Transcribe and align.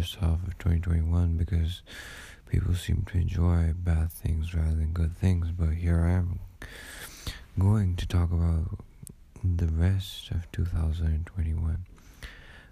first 0.00 0.14
half 0.14 0.42
of 0.46 0.56
2021 0.56 1.36
because 1.36 1.82
people 2.48 2.74
seem 2.74 3.04
to 3.12 3.18
enjoy 3.18 3.74
bad 3.76 4.10
things 4.10 4.54
rather 4.54 4.74
than 4.74 4.92
good 4.94 5.14
things. 5.14 5.48
But 5.50 5.74
here 5.74 6.00
I 6.00 6.12
am 6.12 6.40
going 7.58 7.96
to 7.96 8.08
talk 8.08 8.32
about 8.32 8.78
the 9.44 9.66
rest 9.66 10.30
of 10.30 10.50
2021, 10.52 11.84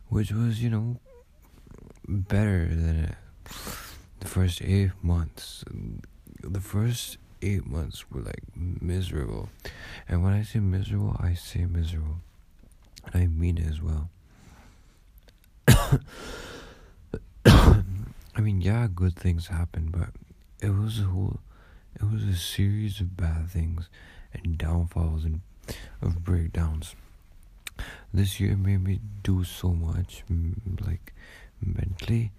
which 0.08 0.32
was, 0.32 0.62
you 0.62 0.70
know, 0.70 0.96
better 2.08 2.66
than 2.66 3.14
the 4.20 4.26
first 4.26 4.62
eight 4.62 4.92
months. 5.02 5.66
The 6.42 6.60
first 6.60 7.18
eight 7.42 7.66
months 7.66 8.10
were 8.10 8.22
like 8.22 8.45
miserable. 8.56 9.50
And 10.08 10.25
when 10.25 10.32
I 10.32 10.45
say 10.45 10.61
miserable, 10.61 11.14
I 11.20 11.34
say 11.34 11.67
miserable. 11.67 12.20
And 13.12 13.22
I 13.22 13.26
mean 13.26 13.58
it 13.58 13.67
as 13.67 13.82
well. 13.82 14.08
I 18.38 18.40
mean, 18.40 18.60
yeah, 18.60 18.86
good 18.94 19.16
things 19.16 19.48
happen, 19.48 19.88
but 19.90 20.10
it 20.64 20.70
was 20.70 21.00
a 21.00 21.02
whole, 21.02 21.40
it 21.96 22.04
was 22.04 22.22
a 22.22 22.36
series 22.36 23.00
of 23.00 23.16
bad 23.16 23.50
things 23.50 23.88
and 24.32 24.56
downfalls 24.56 25.24
and 25.24 25.40
of 26.00 26.24
breakdowns. 26.24 26.94
This 28.14 28.38
year 28.38 28.56
made 28.56 28.84
me 28.84 29.00
do 29.24 29.42
so 29.42 29.70
much, 29.70 30.22
like 30.86 31.12
mentally, 31.61 32.30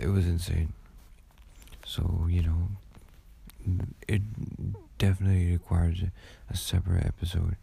it 0.00 0.08
was 0.08 0.26
insane. 0.26 0.72
So 1.84 2.26
you 2.26 2.42
know, 2.42 2.68
it 4.08 4.22
definitely 4.96 5.52
requires 5.52 6.00
a, 6.00 6.12
a 6.50 6.56
separate 6.56 7.04
episode. 7.04 7.56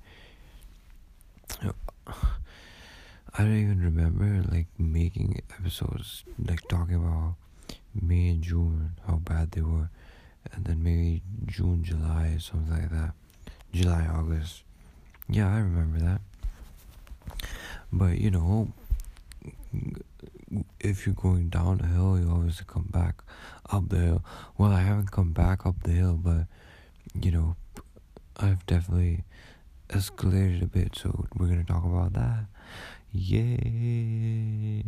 I 2.05 3.43
don't 3.43 3.57
even 3.57 3.81
remember 3.81 4.47
like 4.51 4.67
making 4.77 5.41
episodes 5.59 6.23
like 6.43 6.67
talking 6.67 6.95
about 6.95 7.35
May 8.01 8.29
and 8.29 8.41
June, 8.41 8.91
how 9.05 9.15
bad 9.17 9.51
they 9.51 9.61
were, 9.61 9.89
and 10.53 10.65
then 10.65 10.83
maybe 10.83 11.21
June, 11.45 11.83
July, 11.83 12.37
something 12.39 12.71
like 12.71 12.89
that. 12.91 13.13
July, 13.73 14.07
August. 14.11 14.63
Yeah, 15.29 15.53
I 15.53 15.59
remember 15.59 15.99
that. 15.99 16.21
But 17.91 18.17
you 18.19 18.31
know, 18.31 18.71
if 20.79 21.05
you're 21.05 21.15
going 21.15 21.49
down 21.49 21.81
a 21.81 21.87
hill, 21.87 22.17
you 22.19 22.29
always 22.29 22.61
come 22.61 22.87
back 22.91 23.21
up 23.69 23.89
the 23.89 23.97
hill. 23.97 24.23
Well, 24.57 24.71
I 24.71 24.81
haven't 24.81 25.11
come 25.11 25.31
back 25.33 25.65
up 25.65 25.83
the 25.83 25.91
hill, 25.91 26.19
but 26.21 26.45
you 27.19 27.31
know, 27.31 27.55
I've 28.37 28.65
definitely 28.65 29.23
escalated 29.89 30.61
a 30.61 30.67
bit, 30.67 30.95
so 30.95 31.25
we're 31.37 31.47
gonna 31.47 31.63
talk 31.63 31.83
about 31.83 32.13
that. 32.13 32.45
Yay! 33.11 34.83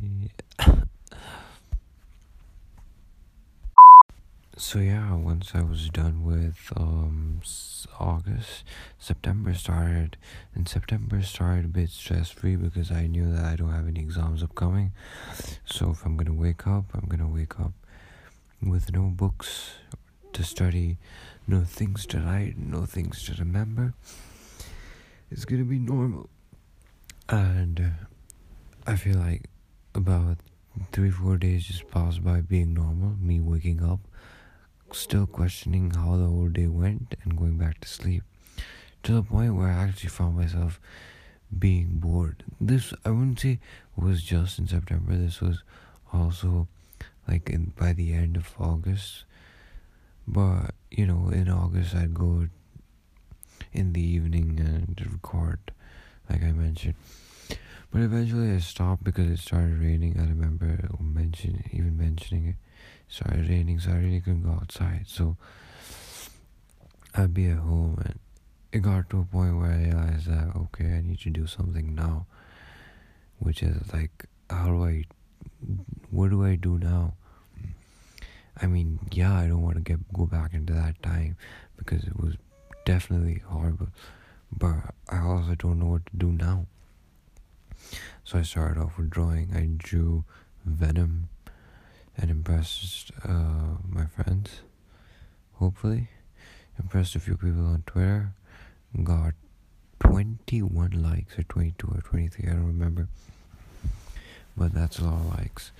So 4.60 4.80
yeah, 4.80 5.16
once 5.16 5.52
I 5.54 5.62
was 5.62 5.90
done 5.90 6.26
with 6.26 6.74
um 6.76 7.40
August, 7.98 8.66
September 8.98 9.54
started, 9.54 10.18
and 10.54 10.68
September 10.68 11.22
started 11.22 11.64
a 11.66 11.70
bit 11.70 11.90
stress 11.90 12.30
free 12.30 12.58
because 12.58 12.92
I 12.92 13.08
knew 13.08 13.32
that 13.32 13.46
I 13.46 13.56
don't 13.56 13.72
have 13.72 13.88
any 13.88 14.02
exams 14.02 14.44
upcoming. 14.44 14.92
So 15.64 15.92
if 15.92 16.06
I'm 16.06 16.18
gonna 16.18 16.34
wake 16.34 16.68
up, 16.68 16.92
I'm 16.94 17.08
gonna 17.08 17.30
wake 17.30 17.58
up 17.58 17.72
with 18.62 18.92
no 18.92 19.04
books 19.04 19.76
to 20.34 20.44
study, 20.44 20.98
no 21.48 21.62
things 21.62 22.06
to 22.08 22.20
write, 22.20 22.58
no 22.58 22.86
things 22.86 23.23
to 23.23 23.36
remember. 23.40 23.94
It's 25.32 25.46
gonna 25.46 25.64
be 25.64 25.80
normal, 25.80 26.30
and 27.30 27.80
uh, 27.80 28.92
I 28.92 28.98
feel 28.98 29.18
like 29.18 29.45
about 29.95 30.39
three 30.92 31.12
four 31.12 31.38
days 31.38 31.64
just 31.64 31.89
passed 31.89 32.22
by 32.26 32.42
being 32.42 32.73
normal, 32.73 33.16
me 33.22 33.39
waking 33.39 33.82
up 33.82 34.02
still 34.94 35.27
questioning 35.27 35.92
how 35.92 36.17
the 36.17 36.26
whole 36.26 36.50
day 36.50 36.67
went 36.67 37.16
and 37.23 37.38
going 37.38 37.58
back 37.58 37.80
to 37.82 37.88
sleep 37.88 38.23
to 39.04 39.14
the 39.14 39.23
point 39.23 39.55
where 39.55 39.67
I 39.67 39.83
actually 39.83 40.10
found 40.10 40.38
myself 40.38 40.80
being 41.58 42.00
bored. 42.00 42.44
This 42.60 42.94
I 43.05 43.10
wouldn't 43.10 43.39
say 43.39 43.60
was 43.95 44.22
just 44.22 44.60
in 44.60 44.67
September. 44.67 45.16
This 45.16 45.42
was 45.42 45.64
also 46.14 46.67
like 47.27 47.50
in 47.50 47.73
by 47.77 47.94
the 47.94 48.14
end 48.14 48.38
of 48.38 48.54
August. 48.60 49.26
But 50.27 50.76
you 50.92 51.06
know, 51.08 51.30
in 51.30 51.50
August 51.50 51.95
I'd 51.95 52.14
go 52.14 52.48
in 53.73 53.94
the 53.94 54.02
evening 54.02 54.60
and 54.60 55.11
record, 55.11 55.60
like 56.30 56.44
I 56.44 56.52
mentioned. 56.52 56.95
But 57.92 58.02
eventually 58.02 58.52
I 58.52 58.60
stopped 58.60 59.04
because 59.04 59.27
it 59.27 59.39
started 59.39 59.80
raining. 59.80 60.20
I 60.20 60.23
remember 60.23 60.89
mention 61.00 61.64
even 61.71 61.98
mentioning 61.98 62.48
it 62.48 62.56
started 63.09 63.49
raining, 63.49 63.80
so 63.80 63.92
I 63.92 63.95
really 63.95 64.21
couldn't 64.21 64.43
go 64.43 64.52
outside. 64.52 65.05
So 65.08 65.36
I'd 67.15 67.33
be 67.33 67.47
at 67.47 67.58
home, 67.58 68.02
and 68.05 68.20
it 68.71 68.80
got 68.80 69.09
to 69.09 69.20
a 69.20 69.23
point 69.23 69.58
where 69.58 69.71
I 69.71 69.83
realized 69.83 70.27
that 70.27 70.55
okay, 70.55 70.93
I 70.93 71.02
need 71.02 71.20
to 71.21 71.30
do 71.30 71.47
something 71.47 71.95
now, 71.95 72.27
which 73.39 73.64
is 73.64 73.92
like, 73.92 74.25
how 74.49 74.67
do 74.67 74.86
I, 74.86 75.03
what 76.11 76.30
do 76.30 76.45
I 76.45 76.55
do 76.55 76.77
now? 76.77 77.14
I 78.61 78.67
mean, 78.67 78.99
yeah, 79.11 79.33
I 79.33 79.47
don't 79.47 79.61
want 79.61 79.77
to 79.77 79.81
get 79.81 80.14
go 80.14 80.26
back 80.26 80.53
into 80.53 80.73
that 80.73 81.02
time 81.02 81.37
because 81.77 82.03
it 82.03 82.20
was 82.20 82.36
definitely 82.86 83.41
horrible, 83.45 83.87
but 84.55 84.93
I 85.09 85.20
also 85.21 85.55
don't 85.55 85.80
know 85.80 85.87
what 85.87 86.05
to 86.08 86.17
do 86.17 86.31
now. 86.31 86.65
So 88.23 88.37
I 88.37 88.43
started 88.43 88.80
off 88.80 88.97
with 88.97 89.09
drawing. 89.09 89.52
I 89.55 89.67
drew 89.77 90.26
Venom 90.65 91.30
and 92.20 92.30
impressed 92.30 93.12
uh, 93.24 93.78
my 93.88 94.06
friends. 94.06 94.62
Hopefully, 95.56 96.10
impressed 96.78 97.16
a 97.16 97.20
few 97.20 97.36
people 97.36 97.66
on 97.66 97.84
Twitter. 97.86 98.32
Got 99.04 99.34
21 100.00 100.92
likes 100.92 101.38
or 101.38 101.44
22 101.44 101.88
or 101.88 102.02
23, 102.02 102.46
I 102.50 102.54
don't 102.54 102.68
remember. 102.68 103.08
But 104.58 104.74
that's 104.74 105.00
a 105.00 105.06
lot 105.06 105.20
of 105.20 105.38
likes. 105.38 105.72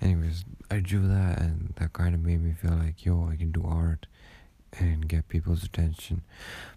Anyways, 0.00 0.44
I 0.70 0.80
drew 0.80 1.06
that 1.08 1.40
and 1.40 1.74
that 1.76 1.92
kind 1.92 2.14
of 2.14 2.22
made 2.22 2.42
me 2.42 2.52
feel 2.52 2.72
like, 2.72 3.04
yo, 3.04 3.28
I 3.30 3.36
can 3.36 3.52
do 3.52 3.64
art 3.66 4.06
and 4.78 5.08
get 5.08 5.28
people's 5.28 5.64
attention. 5.64 6.22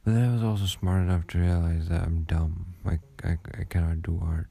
But 0.03 0.13
then 0.13 0.29
I 0.29 0.33
was 0.33 0.43
also 0.43 0.65
smart 0.65 1.01
enough 1.03 1.27
to 1.27 1.39
realize 1.39 1.89
that 1.89 2.03
I'm 2.03 2.23
dumb. 2.23 2.73
Like, 2.83 3.01
I, 3.23 3.37
I 3.59 3.63
cannot 3.63 4.01
do 4.01 4.21
art. 4.23 4.47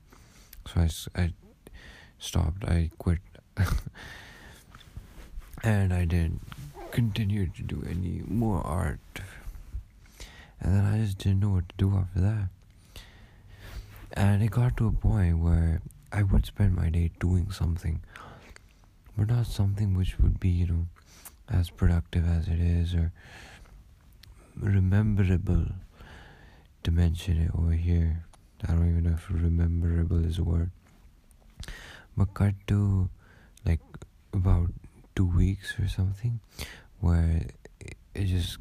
So 0.66 0.80
I, 0.80 1.20
I 1.22 1.32
stopped. 2.18 2.64
I 2.64 2.90
quit. 2.98 3.18
and 5.64 5.94
I 5.94 6.04
didn't 6.04 6.42
continue 6.90 7.46
to 7.46 7.62
do 7.62 7.82
any 7.88 8.22
more 8.28 8.60
art. 8.64 9.00
And 10.60 10.74
then 10.74 10.84
I 10.84 10.98
just 10.98 11.18
didn't 11.18 11.40
know 11.40 11.48
what 11.48 11.68
to 11.70 11.74
do 11.78 11.96
after 11.96 12.20
that. 12.20 12.48
And 14.12 14.42
it 14.42 14.50
got 14.50 14.76
to 14.76 14.86
a 14.86 14.92
point 14.92 15.38
where 15.38 15.80
I 16.12 16.22
would 16.22 16.44
spend 16.44 16.76
my 16.76 16.90
day 16.90 17.10
doing 17.18 17.50
something, 17.50 18.00
but 19.16 19.28
not 19.28 19.46
something 19.46 19.96
which 19.96 20.18
would 20.18 20.38
be, 20.38 20.50
you 20.50 20.66
know, 20.66 20.86
as 21.50 21.70
productive 21.70 22.28
as 22.28 22.46
it 22.46 22.60
is 22.60 22.94
or 22.94 23.12
rememberable 24.60 25.66
to 26.82 26.90
mention 26.90 27.40
it 27.40 27.50
over 27.58 27.72
here. 27.72 28.24
I 28.68 28.72
don't 28.72 28.88
even 28.88 29.04
know 29.04 29.16
if 29.16 29.30
rememberable 29.30 30.24
is 30.24 30.38
a 30.38 30.44
word. 30.44 30.70
But 32.16 32.34
cut 32.34 32.54
to 32.68 33.08
like 33.64 33.80
about 34.32 34.70
two 35.14 35.26
weeks 35.26 35.78
or 35.78 35.88
something 35.88 36.40
where 37.00 37.46
it 38.14 38.24
just 38.24 38.58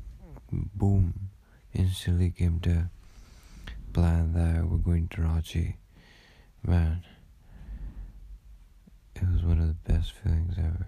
boom 0.76 1.30
instantly 1.74 2.30
came 2.30 2.60
to 2.60 2.90
plan 3.94 4.34
that 4.34 4.68
we're 4.68 4.78
going 4.78 5.08
to 5.08 5.22
Ranchi. 5.22 5.76
Man, 6.66 7.04
it 9.16 9.24
was 9.32 9.44
one 9.44 9.60
of 9.60 9.68
the 9.68 9.94
best 9.94 10.12
feelings 10.12 10.56
ever. 10.58 10.88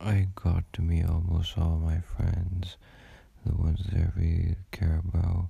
I 0.00 0.28
got 0.34 0.64
to 0.72 0.82
meet 0.82 1.08
almost 1.08 1.56
all 1.56 1.76
my 1.76 2.00
friends, 2.00 2.76
the 3.46 3.54
ones 3.54 3.80
that 3.84 3.94
I 3.94 4.08
really 4.16 4.56
care 4.72 5.00
about. 5.08 5.48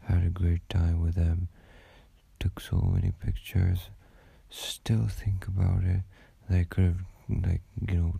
Had 0.00 0.24
a 0.24 0.30
great 0.30 0.68
time 0.68 1.00
with 1.00 1.14
them. 1.14 1.48
Took 2.38 2.60
so 2.60 2.76
many 2.76 3.12
pictures 3.24 3.90
still 4.50 5.06
think 5.08 5.46
about 5.46 5.84
it. 5.84 6.00
I 6.50 6.64
could 6.68 6.84
have, 6.84 7.00
like, 7.28 7.62
you 7.88 7.96
know, 7.96 8.14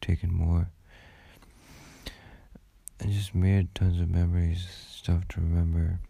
taken 0.00 0.32
more. 0.32 0.68
And 3.00 3.12
just 3.12 3.34
made 3.34 3.74
tons 3.74 4.00
of 4.00 4.10
memories, 4.10 4.66
stuff 4.90 5.26
to 5.28 5.40
remember. 5.40 6.00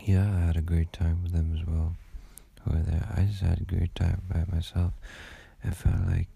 Yeah, 0.00 0.30
I 0.30 0.46
had 0.46 0.56
a 0.56 0.62
great 0.62 0.92
time 0.92 1.22
with 1.22 1.32
them 1.32 1.56
as 1.58 1.66
well. 1.66 1.96
Over 2.66 2.82
there, 2.82 3.14
I 3.16 3.22
just 3.22 3.40
had 3.40 3.60
a 3.60 3.64
great 3.64 3.94
time 3.94 4.22
by 4.28 4.44
myself. 4.52 4.92
It 5.64 5.74
felt 5.74 6.06
like, 6.06 6.28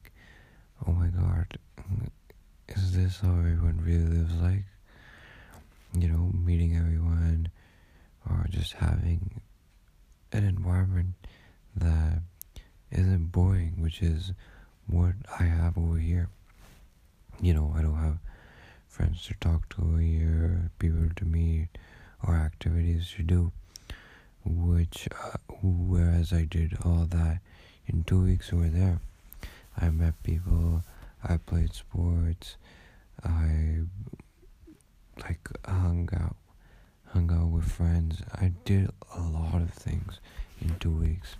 oh 0.86 0.92
my 0.92 1.08
god, 1.08 1.58
is 2.68 2.96
this 2.96 3.20
how 3.20 3.30
everyone 3.30 3.80
really 3.84 4.18
lives 4.18 4.34
like? 4.40 4.64
You 5.98 6.08
know, 6.08 6.30
meeting 6.32 6.76
everyone 6.76 7.50
or 8.28 8.46
just 8.50 8.74
having 8.74 9.40
an 10.32 10.44
environment 10.44 11.14
that 11.76 12.20
isn't 12.90 13.32
boring, 13.32 13.74
which 13.78 14.02
is 14.02 14.32
what 14.86 15.14
I 15.38 15.44
have 15.44 15.78
over 15.78 15.98
here. 15.98 16.28
You 17.40 17.54
know, 17.54 17.72
I 17.76 17.82
don't 17.82 17.96
have 17.96 18.18
friends 18.88 19.24
to 19.26 19.34
talk 19.34 19.68
to 19.70 19.96
here, 19.96 20.70
people 20.78 21.08
to 21.16 21.24
meet, 21.24 21.68
or 22.26 22.34
activities 22.34 23.12
to 23.16 23.22
do. 23.22 23.52
Which, 24.44 25.08
uh, 25.12 25.38
whereas 25.62 26.32
I 26.32 26.44
did 26.44 26.76
all 26.84 27.06
that 27.10 27.38
in 27.86 28.04
two 28.04 28.24
weeks 28.24 28.52
over 28.52 28.68
there, 28.68 29.00
I 29.78 29.90
met 29.90 30.22
people, 30.22 30.82
I 31.22 31.36
played 31.36 31.72
sports, 31.74 32.56
I 33.24 33.78
like 35.20 35.48
hung 35.64 36.08
out, 36.12 36.36
hung 37.12 37.30
out 37.32 37.48
with 37.48 37.70
friends. 37.70 38.22
I 38.34 38.52
did 38.64 38.90
a 39.16 39.20
lot 39.20 39.62
of 39.62 39.70
things 39.70 40.20
in 40.60 40.74
two 40.78 40.90
weeks. 40.90 41.36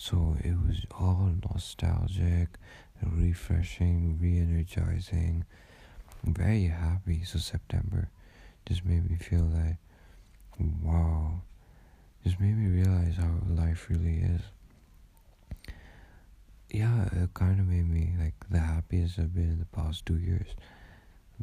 So 0.00 0.34
it 0.42 0.54
was 0.66 0.86
all 0.98 1.30
nostalgic, 1.50 2.48
refreshing, 3.02 4.18
re 4.18 4.38
energizing. 4.38 5.44
very 6.24 6.68
happy. 6.68 7.22
So 7.24 7.38
September 7.38 8.08
just 8.64 8.82
made 8.86 9.10
me 9.10 9.18
feel 9.18 9.44
like, 9.44 9.76
wow, 10.82 11.42
just 12.24 12.40
made 12.40 12.56
me 12.56 12.80
realize 12.80 13.16
how 13.16 13.30
life 13.46 13.88
really 13.90 14.22
is. 14.22 14.40
Yeah, 16.70 17.04
it 17.12 17.34
kind 17.34 17.60
of 17.60 17.68
made 17.68 17.90
me 17.90 18.14
like 18.18 18.34
the 18.48 18.60
happiest 18.60 19.18
I've 19.18 19.34
been 19.34 19.50
in 19.50 19.58
the 19.58 19.66
past 19.66 20.06
two 20.06 20.16
years. 20.16 20.48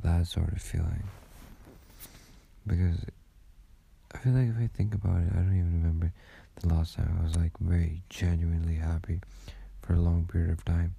That 0.02 0.26
sort 0.26 0.52
of 0.52 0.64
feeling. 0.64 1.04
Because 2.66 3.06
I 4.16 4.18
feel 4.18 4.34
like 4.34 4.50
if 4.50 4.58
I 4.58 4.68
think 4.76 4.96
about 4.96 5.22
it, 5.22 5.30
I 5.32 5.42
don't 5.42 5.56
even 5.60 5.80
remember 5.84 6.12
the 6.62 6.74
last 6.74 6.96
time 6.96 7.18
I 7.20 7.24
was 7.24 7.36
like 7.36 7.52
very 7.60 8.02
genuinely 8.10 8.76
happy 8.76 9.22
for 9.82 9.94
a 9.94 10.00
long 10.00 10.28
period 10.32 10.52
of 10.52 10.66
time. 10.66 10.96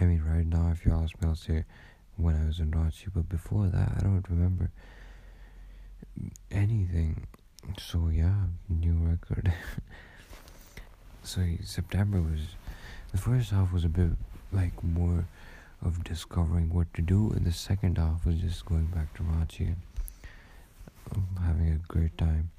I 0.00 0.04
mean, 0.04 0.22
right 0.22 0.46
now, 0.46 0.70
if 0.72 0.84
you 0.86 0.92
ask 0.92 1.20
me, 1.20 1.28
I'll 1.28 1.34
say 1.34 1.64
when 2.16 2.36
I 2.36 2.46
was 2.46 2.60
in 2.60 2.70
Ranchi, 2.70 3.08
but 3.14 3.28
before 3.28 3.66
that, 3.66 3.92
I 3.96 4.00
don't 4.02 4.24
remember 4.28 4.70
anything. 6.50 7.26
So, 7.78 8.08
yeah, 8.08 8.34
new 8.68 8.94
record. 8.94 9.52
so, 11.22 11.42
September 11.64 12.20
was 12.20 12.40
the 13.12 13.18
first 13.18 13.50
half 13.50 13.72
was 13.72 13.84
a 13.84 13.88
bit 13.88 14.10
like 14.52 14.82
more 14.82 15.26
of 15.84 16.04
discovering 16.04 16.72
what 16.72 16.92
to 16.94 17.02
do, 17.02 17.30
and 17.30 17.44
the 17.44 17.52
second 17.52 17.98
half 17.98 18.24
was 18.24 18.36
just 18.36 18.64
going 18.66 18.86
back 18.86 19.14
to 19.14 19.22
Ranchi 19.22 19.66
and 19.66 19.76
um, 21.14 21.26
having 21.44 21.68
a 21.70 21.76
great 21.92 22.16
time. 22.18 22.50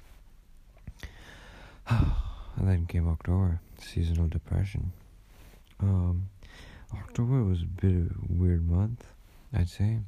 and 2.56 2.68
then 2.68 2.86
came 2.86 3.08
October, 3.08 3.60
seasonal 3.78 4.28
depression. 4.28 4.92
Um, 5.80 6.28
October 6.94 7.42
was 7.42 7.62
a 7.62 7.66
bit 7.66 7.90
of 7.90 8.10
a 8.12 8.32
weird 8.32 8.68
month, 8.68 9.04
I'd 9.52 9.68
say. 9.68 9.98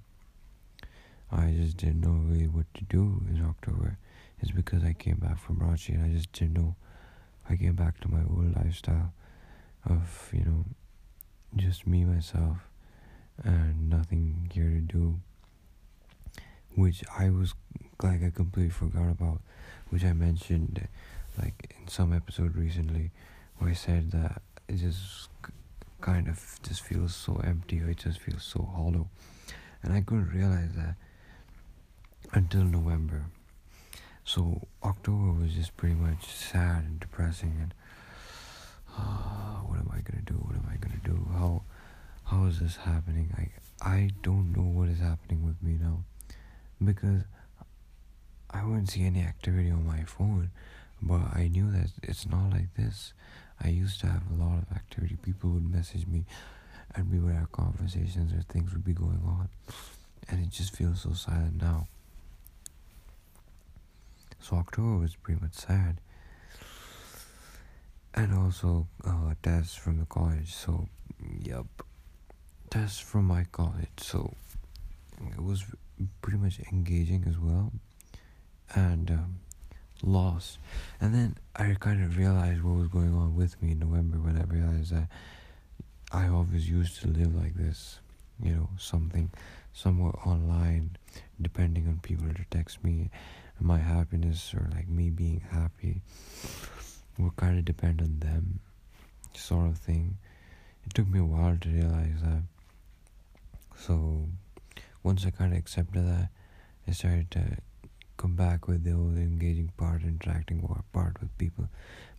I 1.30 1.52
just 1.56 1.78
didn't 1.78 2.02
know 2.02 2.20
really 2.24 2.46
what 2.46 2.66
to 2.74 2.84
do 2.84 3.22
in 3.28 3.44
October. 3.44 3.98
It's 4.40 4.52
because 4.52 4.84
I 4.84 4.92
came 4.92 5.16
back 5.16 5.38
from 5.38 5.56
Ranchi 5.56 5.94
and 5.94 6.04
I 6.04 6.14
just 6.14 6.32
didn't 6.32 6.54
know. 6.54 6.76
I 7.48 7.56
came 7.56 7.74
back 7.74 7.98
to 8.00 8.08
my 8.10 8.20
old 8.20 8.54
lifestyle 8.56 9.12
of, 9.84 10.30
you 10.32 10.44
know, 10.44 10.64
just 11.56 11.86
me, 11.86 12.04
myself, 12.04 12.58
and 13.42 13.90
nothing 13.90 14.50
here 14.52 14.68
to 14.68 14.80
do. 14.80 15.18
Which 16.76 17.02
I 17.18 17.30
was 17.30 17.54
like, 18.02 18.22
I 18.22 18.30
completely 18.30 18.70
forgot 18.70 19.10
about, 19.10 19.40
which 19.90 20.04
I 20.04 20.12
mentioned 20.12 20.86
like 21.38 21.74
in 21.80 21.88
some 21.88 22.12
episode 22.12 22.56
recently 22.56 23.10
where 23.58 23.70
he 23.70 23.76
said 23.76 24.10
that 24.12 24.42
it 24.68 24.76
just 24.76 25.28
kind 26.00 26.28
of 26.28 26.58
just 26.62 26.82
feels 26.82 27.14
so 27.14 27.40
empty 27.44 27.80
or 27.80 27.90
it 27.90 27.98
just 27.98 28.18
feels 28.18 28.42
so 28.42 28.68
hollow. 28.74 29.08
And 29.82 29.92
I 29.92 30.00
couldn't 30.00 30.30
realize 30.32 30.72
that 30.76 30.96
until 32.32 32.64
November. 32.64 33.26
So 34.24 34.66
October 34.82 35.32
was 35.32 35.54
just 35.54 35.76
pretty 35.76 35.94
much 35.94 36.26
sad 36.26 36.84
and 36.84 37.00
depressing 37.00 37.56
and 37.60 37.74
uh, 38.96 39.62
what 39.66 39.78
am 39.78 39.90
I 39.92 40.00
gonna 40.00 40.22
do? 40.24 40.34
What 40.34 40.54
am 40.54 40.68
I 40.70 40.76
gonna 40.76 41.00
do? 41.02 41.26
How 41.32 41.62
how 42.24 42.44
is 42.44 42.60
this 42.60 42.76
happening? 42.76 43.34
I 43.36 43.88
I 43.88 44.10
don't 44.22 44.52
know 44.56 44.62
what 44.62 44.88
is 44.88 45.00
happening 45.00 45.44
with 45.44 45.62
me 45.62 45.78
now 45.80 46.04
because 46.82 47.22
I 48.50 48.64
wouldn't 48.64 48.90
see 48.90 49.04
any 49.04 49.20
activity 49.22 49.70
on 49.70 49.86
my 49.86 50.04
phone 50.04 50.50
but 51.02 51.36
I 51.36 51.48
knew 51.48 51.70
that 51.72 51.90
it's 52.02 52.26
not 52.26 52.50
like 52.50 52.74
this. 52.74 53.12
I 53.60 53.68
used 53.68 54.00
to 54.00 54.06
have 54.06 54.22
a 54.30 54.42
lot 54.42 54.58
of 54.58 54.76
activity. 54.76 55.16
People 55.22 55.50
would 55.50 55.68
message 55.68 56.06
me 56.06 56.24
and 56.94 57.10
we 57.10 57.18
would 57.18 57.34
have 57.34 57.50
conversations 57.52 58.32
or 58.32 58.42
things 58.42 58.72
would 58.72 58.84
be 58.84 58.92
going 58.92 59.22
on. 59.26 59.48
And 60.28 60.40
it 60.44 60.50
just 60.50 60.76
feels 60.76 61.02
so 61.02 61.12
silent 61.12 61.60
now. 61.60 61.88
So 64.40 64.56
October 64.56 64.96
was 64.98 65.14
pretty 65.16 65.40
much 65.40 65.54
sad. 65.54 65.98
And 68.14 68.34
also 68.34 68.86
uh, 69.04 69.34
tests 69.42 69.74
from 69.74 69.98
the 69.98 70.06
college. 70.06 70.52
So, 70.54 70.88
yep. 71.40 71.66
Tests 72.70 72.98
from 72.98 73.24
my 73.24 73.44
college. 73.52 73.88
So 73.98 74.34
it 75.30 75.42
was 75.42 75.64
pretty 76.20 76.38
much 76.38 76.60
engaging 76.72 77.24
as 77.28 77.38
well. 77.38 77.72
And 78.74 79.10
um, 79.10 79.36
lost. 80.02 80.58
And 81.00 81.14
then 81.14 81.36
I 81.56 81.76
kind 81.78 82.02
of 82.04 82.16
realized 82.16 82.62
what 82.62 82.76
was 82.76 82.88
going 82.88 83.14
on 83.14 83.36
with 83.36 83.60
me 83.62 83.72
in 83.72 83.78
November 83.78 84.18
when 84.18 84.36
I 84.36 84.44
realized 84.44 84.92
that 84.92 85.08
I 86.12 86.28
always 86.28 86.68
used 86.68 87.00
to 87.02 87.08
live 87.08 87.34
like 87.34 87.54
this, 87.54 87.98
you 88.42 88.52
know, 88.52 88.68
something 88.78 89.30
somewhat 89.72 90.14
online, 90.26 90.96
depending 91.40 91.88
on 91.88 92.00
people 92.02 92.28
to 92.28 92.44
text 92.50 92.84
me. 92.84 93.10
My 93.60 93.78
happiness 93.78 94.52
or 94.54 94.68
like 94.74 94.88
me 94.88 95.10
being 95.10 95.40
happy 95.50 96.00
would 97.16 97.36
kind 97.36 97.58
of 97.58 97.64
depend 97.64 98.00
on 98.02 98.18
them, 98.18 98.58
sort 99.34 99.68
of 99.68 99.78
thing. 99.78 100.18
It 100.84 100.94
took 100.94 101.08
me 101.08 101.20
a 101.20 101.24
while 101.24 101.56
to 101.60 101.68
realize 101.68 102.20
that. 102.22 102.42
So 103.78 104.26
once 105.02 105.24
I 105.24 105.30
kind 105.30 105.52
of 105.52 105.58
accepted 105.58 106.06
that, 106.06 106.28
I 106.88 106.90
started 106.90 107.30
to 107.32 107.58
come 108.22 108.36
back 108.36 108.68
with 108.68 108.84
the 108.84 108.92
whole 108.92 109.16
engaging 109.16 109.72
part, 109.76 110.02
interacting 110.02 110.62
part 110.92 111.20
with 111.20 111.36
people. 111.38 111.68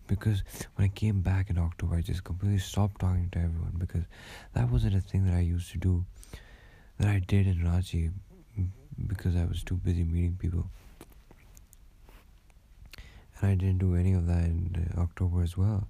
Because 0.06 0.44
when 0.76 0.84
I 0.84 0.90
came 0.90 1.22
back 1.22 1.50
in 1.50 1.58
October, 1.58 1.96
I 1.96 2.02
just 2.02 2.26
completely 2.26 2.60
stopped 2.60 3.00
talking 3.00 3.30
to 3.32 3.40
everyone 3.40 3.76
because 3.78 4.04
that 4.54 4.70
wasn't 4.70 4.96
a 4.96 5.00
thing 5.02 5.26
that 5.28 5.36
I 5.36 5.40
used 5.40 5.72
to 5.72 5.78
do, 5.78 6.04
that 7.00 7.08
I 7.08 7.20
did 7.20 7.48
in 7.48 7.60
Ranchi 7.60 8.12
because 9.08 9.38
I 9.38 9.46
was 9.46 9.64
too 9.64 9.76
busy 9.76 10.04
meeting 10.04 10.38
people. 10.38 10.66
And 13.40 13.52
I 13.52 13.56
didn't 13.56 13.78
do 13.78 13.96
any 13.96 14.12
of 14.14 14.28
that 14.28 14.44
in 14.44 14.94
uh, 14.98 15.02
October 15.02 15.42
as 15.42 15.56
well. 15.56 15.88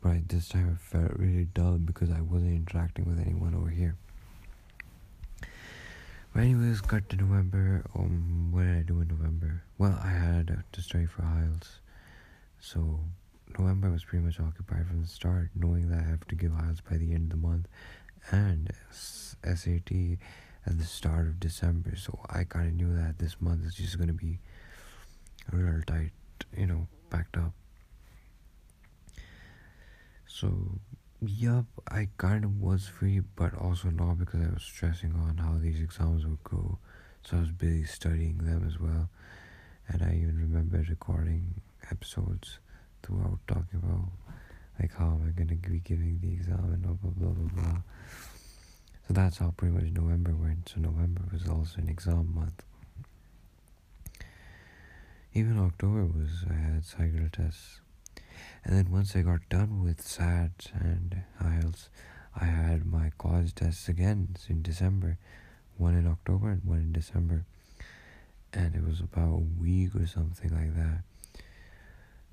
But 0.00 0.28
this 0.28 0.48
time 0.48 0.78
I 0.78 0.96
felt 0.96 1.18
really 1.18 1.48
dull 1.54 1.78
because 1.78 2.10
I 2.10 2.20
wasn't 2.20 2.54
interacting 2.54 3.04
with 3.06 3.18
anyone 3.18 3.54
over 3.54 3.68
here. 3.70 3.96
But 6.36 6.44
anyways, 6.44 6.82
got 6.82 7.08
to 7.08 7.16
November. 7.16 7.82
Um, 7.98 8.52
what 8.52 8.64
did 8.64 8.76
I 8.76 8.82
do 8.82 9.00
in 9.00 9.08
November? 9.08 9.62
Well, 9.78 9.98
I 10.04 10.08
had 10.08 10.64
to 10.70 10.82
study 10.82 11.06
for 11.06 11.22
IELTS, 11.22 11.78
so 12.60 13.00
November 13.58 13.88
was 13.90 14.04
pretty 14.04 14.22
much 14.22 14.38
occupied 14.38 14.86
from 14.86 15.00
the 15.00 15.08
start, 15.08 15.48
knowing 15.54 15.88
that 15.88 16.00
I 16.00 16.02
have 16.02 16.28
to 16.28 16.34
give 16.34 16.52
IELTS 16.52 16.82
by 16.90 16.98
the 16.98 17.14
end 17.14 17.32
of 17.32 17.40
the 17.40 17.48
month, 17.48 17.68
and 18.30 18.70
SAT 18.90 20.18
at 20.66 20.76
the 20.78 20.84
start 20.84 21.26
of 21.26 21.40
December. 21.40 21.96
So 21.96 22.20
I 22.28 22.44
kind 22.44 22.68
of 22.68 22.74
knew 22.74 22.94
that 22.94 23.18
this 23.18 23.40
month 23.40 23.64
is 23.64 23.74
just 23.74 23.98
gonna 23.98 24.12
be 24.12 24.38
real 25.50 25.80
tight, 25.86 26.10
you 26.54 26.66
know, 26.66 26.86
packed 27.08 27.38
up. 27.38 27.54
So 30.26 30.52
Yup, 31.24 31.64
I 31.88 32.08
kind 32.18 32.44
of 32.44 32.60
was 32.60 32.86
free, 32.86 33.20
but 33.36 33.54
also 33.54 33.88
not 33.88 34.18
because 34.18 34.42
I 34.42 34.52
was 34.52 34.62
stressing 34.62 35.14
on 35.14 35.38
how 35.38 35.56
these 35.58 35.80
exams 35.80 36.26
would 36.26 36.44
go. 36.44 36.78
So 37.22 37.38
I 37.38 37.40
was 37.40 37.50
busy 37.50 37.84
studying 37.84 38.38
them 38.38 38.64
as 38.66 38.78
well. 38.78 39.08
And 39.88 40.02
I 40.02 40.14
even 40.14 40.36
remember 40.38 40.84
recording 40.88 41.54
episodes 41.90 42.58
throughout 43.02 43.38
talking 43.48 43.80
about 43.82 44.10
like 44.78 44.94
how 44.94 45.06
am 45.06 45.26
I 45.26 45.30
going 45.30 45.48
to 45.48 45.54
be 45.54 45.78
giving 45.78 46.18
the 46.20 46.32
exam 46.32 46.72
and 46.72 46.82
blah 46.82 46.92
blah 46.92 47.10
blah 47.10 47.30
blah 47.30 47.62
blah. 47.62 47.80
So 49.08 49.14
that's 49.14 49.38
how 49.38 49.54
pretty 49.56 49.74
much 49.74 49.84
November 49.92 50.34
went. 50.34 50.68
So 50.68 50.80
November 50.80 51.22
was 51.32 51.48
also 51.48 51.78
an 51.78 51.88
exam 51.88 52.34
month. 52.34 52.62
Even 55.32 55.58
October 55.58 56.04
was 56.04 56.44
I 56.50 56.54
had 56.54 56.84
cycle 56.84 57.28
tests 57.32 57.80
and 58.64 58.76
then 58.76 58.90
once 58.90 59.14
I 59.14 59.22
got 59.22 59.48
done 59.48 59.82
with 59.82 60.00
SAT 60.00 60.70
and 60.74 61.22
IELTS, 61.40 61.88
I 62.38 62.44
had 62.44 62.84
my 62.84 63.10
college 63.18 63.54
tests 63.54 63.88
again 63.88 64.36
in 64.48 64.62
December, 64.62 65.18
one 65.78 65.94
in 65.94 66.06
October 66.06 66.50
and 66.50 66.64
one 66.64 66.78
in 66.78 66.92
December. 66.92 67.44
And 68.52 68.74
it 68.74 68.84
was 68.84 69.00
about 69.00 69.32
a 69.32 69.60
week 69.60 69.94
or 69.94 70.06
something 70.06 70.50
like 70.50 70.74
that. 70.74 71.02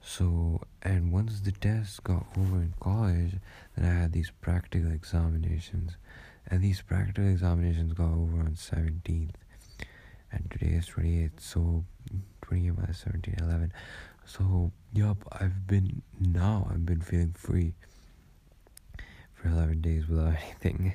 So, 0.02 0.62
and 0.82 1.14
once 1.14 1.40
the 1.40 1.54
tests 1.54 2.00
got 2.02 2.26
over 2.38 2.58
in 2.58 2.74
college, 2.80 3.36
then 3.76 3.86
I 3.90 4.02
had 4.02 4.12
these 4.12 4.32
practical 4.42 4.92
examinations. 4.92 5.96
And 6.48 6.62
these 6.62 6.82
practical 6.82 7.26
examinations 7.26 7.94
got 7.94 8.12
over 8.12 8.40
on 8.40 8.56
17th. 8.56 9.36
And 10.32 10.52
today 10.52 10.74
is 10.74 10.90
28th, 10.90 11.40
so 11.40 11.86
28 12.42 12.78
minus 12.78 13.00
17, 13.00 13.36
11. 13.40 13.74
So, 14.26 14.72
yup, 14.94 15.18
I've 15.32 15.68
been, 15.68 16.02
now 16.20 16.68
I've 16.72 16.86
been 16.86 17.02
feeling 17.02 17.36
free 17.38 17.74
for 19.36 19.50
11 19.50 19.82
days 19.82 20.08
without 20.08 20.36
anything. 20.44 20.94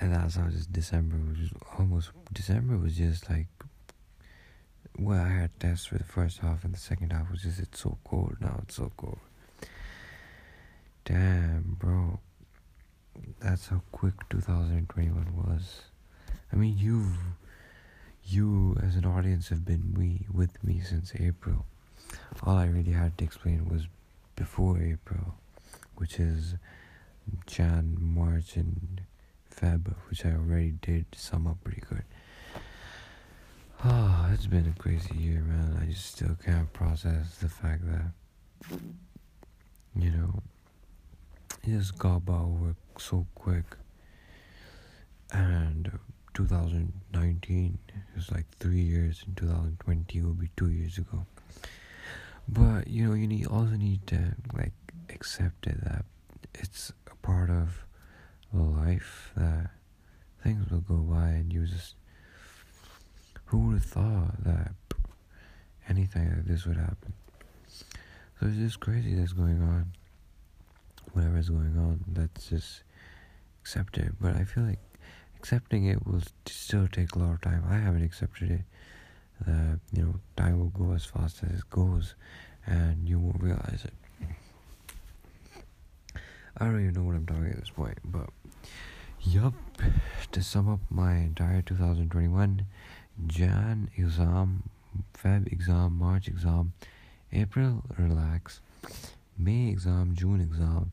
and 0.00 0.14
that's 0.14 0.36
how 0.36 0.48
just 0.48 0.72
December 0.72 1.16
was 1.16 1.50
almost, 1.78 2.10
December 2.32 2.76
was 2.76 2.96
just 2.96 3.28
like 3.30 3.46
well, 4.98 5.22
I 5.22 5.28
had 5.28 5.58
tests 5.58 5.86
for 5.86 5.98
the 5.98 6.04
first 6.04 6.38
half, 6.38 6.64
and 6.64 6.74
the 6.74 6.78
second 6.78 7.12
half 7.12 7.30
was 7.30 7.42
just 7.42 7.58
it's 7.58 7.80
so 7.80 7.98
cold 8.04 8.36
now. 8.40 8.60
It's 8.62 8.76
so 8.76 8.92
cold. 8.96 9.18
Damn, 11.04 11.76
bro. 11.78 12.20
That's 13.40 13.68
how 13.68 13.82
quick 13.92 14.14
2021 14.30 15.36
was. 15.36 15.82
I 16.52 16.56
mean, 16.56 16.76
you've 16.78 17.16
you 18.24 18.76
as 18.82 18.94
an 18.94 19.04
audience 19.04 19.48
have 19.48 19.64
been 19.64 19.94
we 19.96 20.26
with 20.32 20.62
me 20.62 20.80
since 20.80 21.12
April. 21.18 21.66
All 22.44 22.56
I 22.56 22.66
really 22.66 22.92
had 22.92 23.16
to 23.18 23.24
explain 23.24 23.68
was 23.68 23.86
before 24.36 24.78
April, 24.80 25.34
which 25.96 26.18
is 26.18 26.56
Jan, 27.46 27.96
March, 28.00 28.56
and 28.56 29.02
Feb, 29.54 29.94
which 30.08 30.24
I 30.24 30.32
already 30.32 30.72
did 30.82 31.06
sum 31.14 31.46
up 31.46 31.62
pretty 31.62 31.82
good. 31.88 32.04
Oh, 33.84 34.30
it's 34.32 34.46
been 34.46 34.66
a 34.66 34.80
crazy 34.80 35.14
year, 35.16 35.40
man. 35.40 35.78
I 35.80 35.86
just 35.86 36.06
still 36.06 36.36
can't 36.44 36.72
process 36.72 37.36
the 37.38 37.48
fact 37.48 37.82
that, 37.86 38.12
you 39.96 40.10
know, 40.10 40.42
it 41.64 41.70
just 41.70 41.98
got 41.98 42.24
by 42.24 42.44
so 42.98 43.26
quick. 43.34 43.76
And 45.32 45.98
2019 46.34 47.78
is 48.16 48.30
like 48.30 48.46
three 48.58 48.80
years, 48.80 49.22
and 49.26 49.36
2020 49.36 50.22
will 50.22 50.34
be 50.34 50.50
two 50.56 50.70
years 50.70 50.98
ago. 50.98 51.26
But, 52.48 52.88
you 52.88 53.06
know, 53.08 53.14
you 53.14 53.26
need 53.26 53.46
also 53.46 53.76
need 53.76 54.06
to, 54.08 54.34
like, 54.52 54.72
accept 55.08 55.66
it 55.66 55.82
that 55.84 56.04
it's 56.54 56.92
a 57.10 57.14
part 57.16 57.50
of 57.50 57.84
life 58.52 59.32
that 59.36 59.70
things 60.42 60.70
will 60.70 60.80
go 60.80 60.96
by 60.96 61.28
and 61.28 61.52
you 61.52 61.66
just 61.66 61.94
who 63.46 63.58
would 63.58 63.74
have 63.74 63.84
thought 63.84 64.44
that 64.44 64.72
anything 65.88 66.28
like 66.30 66.44
this 66.44 66.66
would 66.66 66.76
happen? 66.76 67.12
So 68.40 68.46
it's 68.46 68.56
just 68.56 68.80
crazy 68.80 69.14
that's 69.14 69.32
going 69.32 69.62
on. 69.62 69.92
whatever 71.12 71.38
is 71.38 71.50
going 71.50 71.76
on, 71.76 72.04
let's 72.16 72.48
just 72.48 72.82
accept 73.60 73.98
it. 73.98 74.12
But 74.20 74.36
I 74.36 74.44
feel 74.44 74.64
like 74.64 74.78
accepting 75.36 75.86
it 75.86 76.06
will 76.06 76.22
still 76.46 76.88
take 76.88 77.14
a 77.14 77.18
lot 77.18 77.32
of 77.34 77.40
time. 77.40 77.64
I 77.68 77.76
haven't 77.78 78.02
accepted 78.02 78.50
it. 78.50 78.62
You 79.46 80.02
know, 80.02 80.14
time 80.36 80.58
will 80.58 80.70
go 80.70 80.92
as 80.92 81.04
fast 81.04 81.42
as 81.42 81.58
it 81.60 81.70
goes, 81.70 82.14
and 82.66 83.08
you 83.08 83.18
won't 83.18 83.42
realize 83.42 83.84
it. 83.84 83.94
I 86.58 86.66
don't 86.66 86.80
even 86.80 86.94
know 86.94 87.02
what 87.02 87.16
I'm 87.16 87.26
talking 87.26 87.50
at 87.50 87.58
this 87.58 87.70
point, 87.70 87.98
but 88.04 88.28
yup. 89.20 89.54
To 90.32 90.42
sum 90.42 90.68
up 90.68 90.80
my 90.90 91.16
entire 91.16 91.60
2021 91.62 92.64
Jan 93.26 93.90
exam, 93.96 94.62
Feb 95.14 95.52
exam, 95.52 95.98
March 95.98 96.28
exam, 96.28 96.72
April 97.32 97.82
relax, 97.98 98.60
May 99.36 99.68
exam, 99.68 100.14
June 100.14 100.40
exam, 100.40 100.92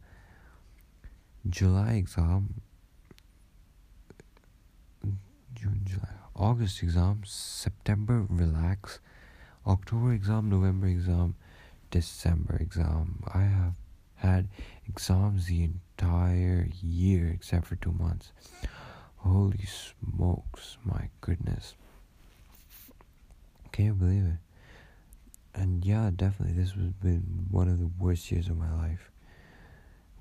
July 1.48 1.94
exam, 1.94 2.62
June, 5.56 5.82
July, 5.86 6.19
August 6.40 6.82
exam, 6.82 7.22
September 7.26 8.26
relax, 8.30 9.00
October 9.68 10.14
exam, 10.14 10.50
November 10.50 10.88
exam, 10.88 11.36
December 11.92 12.56
exam. 12.62 13.22
I 13.34 13.42
have 13.42 13.74
had 14.16 14.48
exams 14.88 15.48
the 15.48 15.64
entire 15.64 16.70
year 16.82 17.28
except 17.28 17.68
for 17.68 17.76
two 17.76 17.92
months. 17.92 18.32
Holy 19.18 19.66
smokes, 19.66 20.78
my 20.86 21.10
goodness. 21.20 21.76
Can't 23.74 24.00
believe 24.00 24.24
it. 24.24 24.40
And 25.54 25.84
yeah, 25.84 26.10
definitely, 26.16 26.56
this 26.56 26.72
has 26.72 26.94
been 27.04 27.48
one 27.52 27.68
of 27.68 27.80
the 27.80 27.90
worst 28.00 28.32
years 28.32 28.48
of 28.48 28.58
my 28.58 28.72
life. 28.72 29.12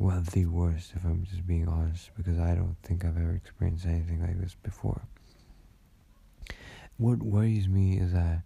Well, 0.01 0.25
the 0.33 0.47
worst, 0.47 0.95
if 0.97 1.05
I'm 1.05 1.25
just 1.31 1.47
being 1.47 1.69
honest, 1.69 2.11
because 2.17 2.41
I 2.41 2.57
don't 2.57 2.77
think 2.83 3.05
I've 3.05 3.17
ever 3.17 3.35
experienced 3.35 3.87
anything 3.87 4.21
like 4.21 4.41
this 4.41 4.57
before. 4.61 5.03
What 6.99 7.23
worries 7.23 7.69
me 7.69 7.97
is 8.01 8.13
that 8.13 8.43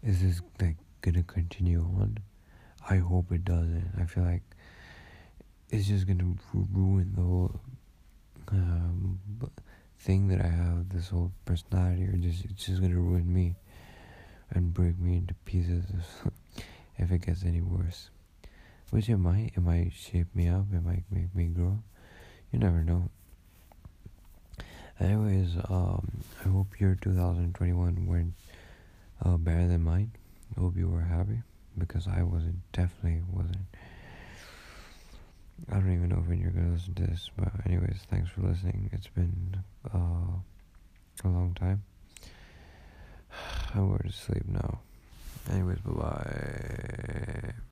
is 0.00 0.22
this 0.22 0.40
like 0.60 0.76
gonna 1.02 1.24
continue 1.24 1.80
on? 1.80 2.18
I 2.88 2.98
hope 2.98 3.32
it 3.32 3.44
doesn't. 3.44 3.94
I 4.00 4.04
feel 4.04 4.22
like 4.22 4.44
it's 5.70 5.88
just 5.88 6.06
gonna 6.06 6.36
ruin 6.54 7.14
the 7.16 7.22
whole 7.22 7.60
um, 8.52 9.18
thing 9.98 10.28
that 10.28 10.40
I 10.40 10.46
have, 10.46 10.88
this 10.88 11.08
whole 11.08 11.32
personality, 11.46 12.04
or 12.04 12.12
just 12.12 12.44
it's 12.44 12.66
just 12.66 12.80
gonna 12.80 12.94
ruin 12.94 13.32
me 13.32 13.56
and 14.50 14.72
break 14.72 15.00
me 15.00 15.16
into 15.16 15.34
pieces 15.44 15.84
if 16.98 17.10
it 17.10 17.26
gets 17.26 17.42
any 17.42 17.60
worse. 17.60 18.10
Which 18.90 19.08
it 19.08 19.16
might. 19.16 19.50
It 19.56 19.60
might 19.60 19.92
shape 19.92 20.32
me 20.32 20.46
up. 20.48 20.66
It 20.72 20.84
might 20.84 21.02
make 21.10 21.34
me 21.34 21.46
grow. 21.46 21.82
You 22.52 22.60
never 22.60 22.84
know. 22.84 23.10
Anyways, 25.00 25.56
um, 25.68 26.10
I 26.44 26.48
hope 26.48 26.80
your 26.80 26.94
2021 27.00 28.06
went 28.06 28.32
uh, 29.24 29.36
better 29.36 29.68
than 29.68 29.82
mine. 29.82 30.12
I 30.56 30.60
hope 30.60 30.76
you 30.76 30.88
were 30.88 31.02
happy 31.02 31.42
because 31.76 32.08
I 32.08 32.22
wasn't. 32.22 32.60
Definitely 32.72 33.22
wasn't. 33.30 33.66
I 35.70 35.74
don't 35.74 35.92
even 35.92 36.08
know 36.08 36.16
when 36.16 36.40
you're 36.40 36.50
gonna 36.50 36.72
listen 36.72 36.94
to 36.94 37.06
this, 37.06 37.30
but 37.36 37.52
anyways, 37.66 37.98
thanks 38.10 38.30
for 38.30 38.42
listening. 38.42 38.90
It's 38.92 39.08
been 39.08 39.62
uh, 39.92 40.38
a 41.24 41.28
long 41.28 41.54
time. 41.58 41.82
I'm 43.74 43.88
going 43.88 44.02
to 44.02 44.12
sleep 44.12 44.46
now. 44.48 44.80
Anyways, 45.50 45.78
bye 45.78 45.92
bye. 45.92 47.52